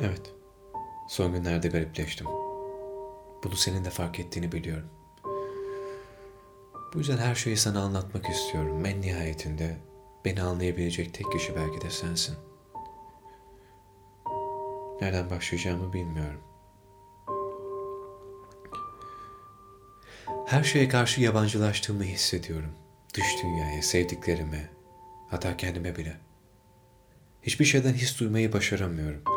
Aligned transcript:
Evet. 0.00 0.32
Son 1.08 1.32
günlerde 1.32 1.68
garipleştim. 1.68 2.26
Bunu 3.44 3.56
senin 3.56 3.84
de 3.84 3.90
fark 3.90 4.20
ettiğini 4.20 4.52
biliyorum. 4.52 4.88
Bu 6.94 6.98
yüzden 6.98 7.16
her 7.16 7.34
şeyi 7.34 7.56
sana 7.56 7.80
anlatmak 7.82 8.28
istiyorum. 8.28 8.86
En 8.86 9.02
nihayetinde 9.02 9.76
beni 10.24 10.42
anlayabilecek 10.42 11.14
tek 11.14 11.32
kişi 11.32 11.56
belki 11.56 11.80
de 11.80 11.90
sensin. 11.90 12.36
Nereden 15.00 15.30
başlayacağımı 15.30 15.92
bilmiyorum. 15.92 16.40
Her 20.46 20.64
şeye 20.64 20.88
karşı 20.88 21.20
yabancılaştığımı 21.20 22.04
hissediyorum. 22.04 22.70
Dış 23.14 23.42
dünyaya, 23.42 23.82
sevdiklerime, 23.82 24.70
hatta 25.30 25.56
kendime 25.56 25.96
bile. 25.96 26.16
Hiçbir 27.42 27.64
şeyden 27.64 27.92
his 27.92 28.20
duymayı 28.20 28.52
başaramıyorum. 28.52 29.33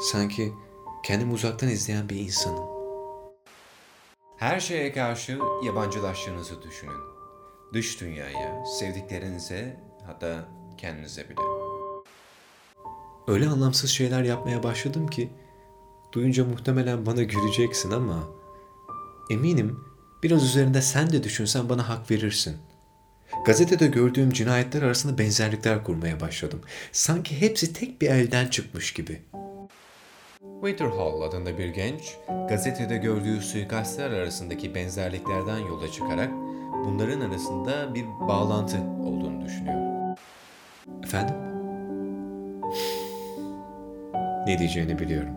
Sanki 0.00 0.52
kendimi 1.02 1.32
uzaktan 1.32 1.68
izleyen 1.68 2.08
bir 2.08 2.16
insanım. 2.16 2.64
Her 4.36 4.60
şeye 4.60 4.92
karşı 4.92 5.38
yabancılaştığınızı 5.64 6.62
düşünün. 6.62 7.00
Dış 7.72 8.00
dünyaya, 8.00 8.64
sevdiklerinize, 8.78 9.80
hatta 10.06 10.48
kendinize 10.78 11.28
bile. 11.28 11.40
Öyle 13.28 13.48
anlamsız 13.48 13.90
şeyler 13.90 14.22
yapmaya 14.22 14.62
başladım 14.62 15.06
ki 15.06 15.30
duyunca 16.12 16.44
muhtemelen 16.44 17.06
bana 17.06 17.22
güleceksin 17.22 17.90
ama 17.90 18.28
eminim 19.30 19.84
biraz 20.22 20.44
üzerinde 20.44 20.82
sen 20.82 21.12
de 21.12 21.22
düşünsen 21.22 21.68
bana 21.68 21.88
hak 21.88 22.10
verirsin. 22.10 22.56
Gazetede 23.46 23.86
gördüğüm 23.86 24.30
cinayetler 24.30 24.82
arasında 24.82 25.18
benzerlikler 25.18 25.84
kurmaya 25.84 26.20
başladım. 26.20 26.60
Sanki 26.92 27.40
hepsi 27.40 27.72
tek 27.72 28.02
bir 28.02 28.10
elden 28.10 28.46
çıkmış 28.46 28.92
gibi. 28.92 29.22
Winterhall 30.60 31.22
adında 31.22 31.58
bir 31.58 31.68
genç, 31.68 32.16
gazetede 32.48 32.96
gördüğü 32.96 33.40
suikastler 33.40 34.10
arasındaki 34.10 34.74
benzerliklerden 34.74 35.58
yola 35.58 35.92
çıkarak 35.92 36.30
bunların 36.84 37.20
arasında 37.20 37.94
bir 37.94 38.04
bağlantı 38.28 38.76
olduğunu 38.76 39.44
düşünüyor. 39.44 40.16
Efendim? 41.04 41.34
Ne 44.46 44.58
diyeceğini 44.58 44.98
biliyorum. 44.98 45.34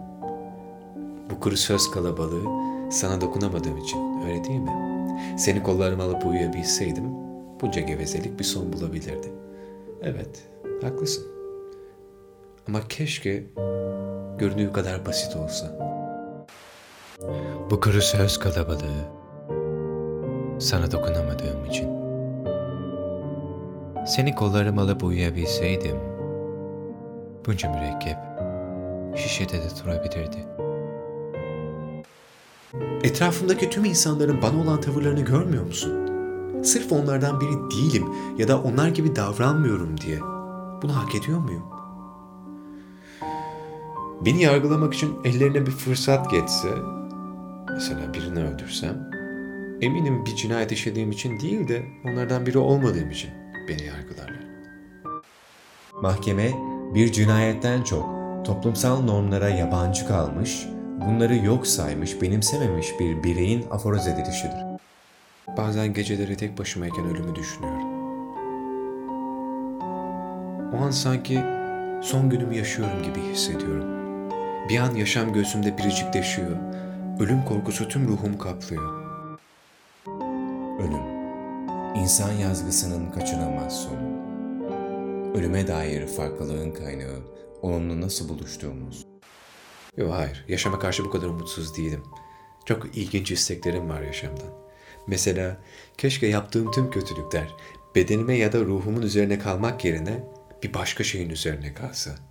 Bu 1.30 1.40
kuru 1.40 1.58
söz 1.58 1.92
kalabalığı 1.92 2.46
sana 2.92 3.22
dokunamadığım 3.22 3.78
için 3.78 4.22
öyle 4.22 4.44
değil 4.44 4.60
mi? 4.60 4.72
Seni 5.38 5.64
kollarıma 5.64 6.04
alıp 6.04 6.26
uyuyabilseydim 6.26 7.06
bunca 7.62 7.82
gevezelik 7.82 8.40
bir 8.40 8.44
son 8.44 8.74
bulabilirdi. 8.74 9.28
Evet, 10.02 10.44
haklısın. 10.82 11.26
Ama 12.68 12.88
keşke 12.90 13.44
göründüğü 14.40 14.74
kadar 14.74 15.06
basit 15.06 15.36
olsa. 15.36 15.80
Bu 17.70 17.80
kuru 17.80 18.02
söz 18.02 18.40
kalabalığı 18.40 19.10
sana 20.60 20.92
dokunamadığım 20.92 21.66
için. 21.66 21.90
Seni 24.06 24.36
kollarıma 24.36 24.82
alıp 24.82 25.04
uyuyabilseydim 25.04 25.98
bunca 27.46 27.70
mürekkep 27.72 28.18
şişede 29.16 29.54
de 29.54 29.68
durabilirdi. 29.84 30.48
Etrafımdaki 33.04 33.70
tüm 33.70 33.86
insanların 33.86 34.42
bana 34.42 34.62
olan 34.62 34.82
tavırlarını 34.82 35.22
görmüyor 35.22 35.64
musun? 35.66 36.10
Sırf 36.64 36.92
onlardan 36.92 37.42
biri 37.42 37.54
değilim 37.72 38.06
ya 38.38 38.48
da 38.48 38.62
onlar 38.62 38.88
gibi 38.88 39.16
davranmıyorum 39.16 40.02
diye. 40.02 40.20
Bunu 40.82 40.96
hak 40.96 41.16
ediyor 41.16 41.40
muyum? 41.40 41.79
Beni 44.26 44.42
yargılamak 44.44 44.94
için 44.94 45.18
ellerine 45.24 45.66
bir 45.66 45.72
fırsat 45.72 46.32
geçse, 46.32 46.68
mesela 47.74 48.14
birini 48.14 48.40
öldürsem, 48.40 49.10
eminim 49.82 50.26
bir 50.26 50.36
cinayet 50.36 50.72
işlediğim 50.72 51.12
için 51.12 51.40
değil 51.40 51.68
de 51.68 51.86
onlardan 52.06 52.46
biri 52.46 52.58
olmadığım 52.58 53.12
için 53.12 53.30
beni 53.68 53.84
yargılarlar. 53.84 54.44
Mahkeme 56.02 56.52
bir 56.96 57.12
cinayetten 57.12 57.84
çok 57.84 58.06
toplumsal 58.46 59.02
normlara 59.02 59.50
yabancı 59.50 60.08
kalmış, 60.08 60.68
bunları 61.08 61.36
yok 61.36 61.68
saymış, 61.68 62.22
benimsememiş 62.22 63.00
bir 63.00 63.24
bireyin 63.24 63.66
aforoz 63.72 64.08
edilişidir. 64.08 64.66
Bazen 65.58 65.94
geceleri 65.94 66.38
tek 66.38 66.58
başımayken 66.58 67.06
ölümü 67.06 67.36
düşünüyorum. 67.36 67.90
O 70.74 70.86
an 70.86 70.92
sanki 70.92 71.40
son 72.02 72.30
günümü 72.30 72.56
yaşıyorum 72.56 73.04
gibi 73.04 73.20
hissediyorum. 73.22 74.09
Bir 74.70 74.80
an 74.80 74.96
yaşam 74.96 75.34
göğsümde 75.34 75.78
biricikleşiyor. 75.78 76.58
Ölüm 77.20 77.46
korkusu 77.46 77.88
tüm 77.88 78.08
ruhumu 78.08 78.38
kaplıyor. 78.38 79.06
Ölüm, 80.80 81.06
insan 81.96 82.32
yazgısının 82.32 83.12
kaçınılmaz 83.12 83.84
sonu. 83.84 84.20
Ölüme 85.34 85.68
dair 85.68 86.08
farklılığın 86.08 86.72
kaynağı, 86.72 87.20
onunla 87.62 88.02
nasıl 88.02 88.30
buluştuğumuz. 88.30 89.06
Yok 89.98 90.14
hayır, 90.14 90.46
yaşama 90.48 90.80
karşı 90.80 91.06
bu 91.06 91.10
kadar 91.10 91.28
umutsuz 91.28 91.78
değilim. 91.78 92.04
Çok 92.66 92.98
ilginç 92.98 93.32
isteklerim 93.32 93.90
var 93.90 94.02
yaşamdan. 94.02 94.54
Mesela 95.08 95.58
keşke 95.98 96.28
yaptığım 96.28 96.72
tüm 96.72 96.92
kötülükler 96.92 97.48
bedenime 97.96 98.38
ya 98.38 98.54
da 98.54 98.60
ruhumun 98.60 99.02
üzerine 99.02 99.40
kalmak 99.40 99.86
yerine 99.86 100.24
bir 100.64 100.74
başka 100.74 101.04
şeyin 101.04 101.30
üzerine 101.30 101.74
kalsa. 101.74 102.29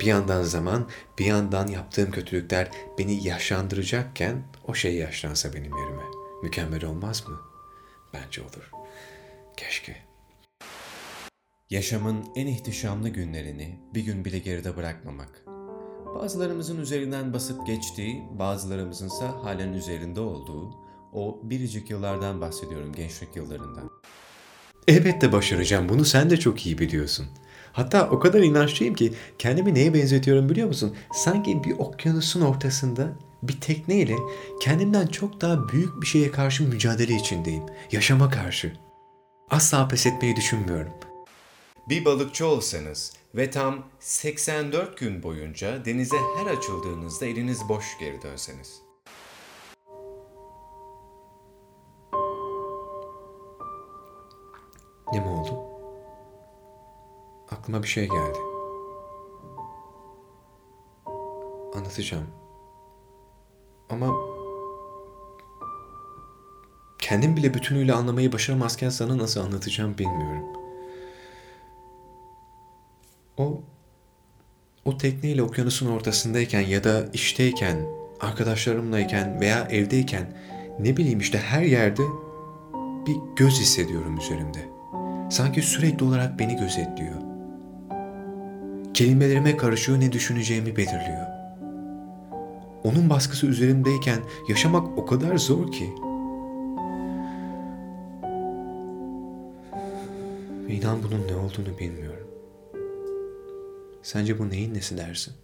Bir 0.00 0.06
yandan 0.06 0.42
zaman, 0.42 0.88
bir 1.18 1.24
yandan 1.24 1.66
yaptığım 1.66 2.10
kötülükler 2.10 2.70
beni 2.98 3.26
yaşlandıracakken 3.26 4.42
o 4.68 4.74
şey 4.74 4.94
yaşlansa 4.94 5.52
benim 5.52 5.76
yerime. 5.76 6.02
Mükemmel 6.42 6.84
olmaz 6.84 7.28
mı? 7.28 7.40
Bence 8.14 8.42
olur. 8.42 8.70
Keşke. 9.56 9.96
Yaşamın 11.70 12.24
en 12.36 12.46
ihtişamlı 12.46 13.08
günlerini 13.08 13.80
bir 13.94 14.00
gün 14.00 14.24
bile 14.24 14.38
geride 14.38 14.76
bırakmamak. 14.76 15.44
Bazılarımızın 16.14 16.80
üzerinden 16.80 17.32
basıp 17.32 17.66
geçtiği, 17.66 18.22
bazılarımızınsa 18.38 19.28
halen 19.28 19.72
üzerinde 19.72 20.20
olduğu 20.20 20.70
o 21.12 21.40
biricik 21.42 21.90
yıllardan 21.90 22.40
bahsediyorum 22.40 22.92
gençlik 22.92 23.36
yıllarından. 23.36 23.90
Elbette 24.88 25.32
başaracağım. 25.32 25.88
Bunu 25.88 26.04
sen 26.04 26.30
de 26.30 26.36
çok 26.36 26.66
iyi 26.66 26.78
biliyorsun. 26.78 27.26
Hatta 27.72 28.08
o 28.10 28.18
kadar 28.18 28.40
inançlıyım 28.40 28.94
ki 28.94 29.14
kendimi 29.38 29.74
neye 29.74 29.94
benzetiyorum 29.94 30.48
biliyor 30.48 30.68
musun? 30.68 30.96
Sanki 31.12 31.64
bir 31.64 31.78
okyanusun 31.78 32.40
ortasında 32.40 33.12
bir 33.42 33.60
tekneyle 33.60 34.16
kendimden 34.60 35.06
çok 35.06 35.40
daha 35.40 35.68
büyük 35.68 36.02
bir 36.02 36.06
şeye 36.06 36.30
karşı 36.30 36.68
mücadele 36.68 37.14
içindeyim. 37.14 37.62
Yaşama 37.92 38.30
karşı. 38.30 38.72
Asla 39.50 39.88
pes 39.88 40.06
etmeyi 40.06 40.36
düşünmüyorum. 40.36 40.92
Bir 41.88 42.04
balıkçı 42.04 42.46
olsanız 42.46 43.12
ve 43.34 43.50
tam 43.50 43.84
84 44.00 44.98
gün 44.98 45.22
boyunca 45.22 45.84
denize 45.84 46.16
her 46.38 46.56
açıldığınızda 46.56 47.26
eliniz 47.26 47.68
boş 47.68 47.84
geri 48.00 48.22
dönseniz. 48.22 48.82
Ne 55.12 55.20
mi 55.20 55.28
oldu? 55.28 55.79
Aklıma 57.60 57.82
bir 57.82 57.88
şey 57.88 58.08
geldi. 58.08 58.38
Anlatacağım. 61.74 62.26
Ama 63.90 64.14
kendim 66.98 67.36
bile 67.36 67.54
bütünüyle 67.54 67.92
anlamayı 67.92 68.32
başaramazken 68.32 68.88
sana 68.88 69.18
nasıl 69.18 69.40
anlatacağım 69.40 69.98
bilmiyorum. 69.98 70.44
O 73.38 73.60
o 74.84 74.98
tekneyle 74.98 75.42
okyanusun 75.42 75.86
ortasındayken 75.86 76.60
ya 76.60 76.84
da 76.84 77.04
işteyken, 77.12 77.86
arkadaşlarımlayken 78.20 79.40
veya 79.40 79.68
evdeyken 79.70 80.36
ne 80.78 80.96
bileyim 80.96 81.18
işte 81.18 81.38
her 81.38 81.62
yerde 81.62 82.02
bir 83.06 83.16
göz 83.36 83.60
hissediyorum 83.60 84.18
üzerimde. 84.18 84.68
Sanki 85.30 85.62
sürekli 85.62 86.04
olarak 86.04 86.38
beni 86.38 86.56
gözetliyor. 86.56 87.29
Kelimelerime 88.94 89.56
karışıyor 89.56 90.00
ne 90.00 90.12
düşüneceğimi 90.12 90.76
belirliyor. 90.76 91.26
Onun 92.84 93.10
baskısı 93.10 93.46
üzerimdeyken 93.46 94.20
yaşamak 94.48 94.98
o 94.98 95.06
kadar 95.06 95.36
zor 95.36 95.72
ki. 95.72 95.90
İnan 100.68 101.02
bunun 101.02 101.28
ne 101.28 101.36
olduğunu 101.36 101.78
bilmiyorum. 101.78 102.26
Sence 104.02 104.38
bu 104.38 104.50
neyin 104.50 104.74
nesi 104.74 104.98
dersin? 104.98 105.34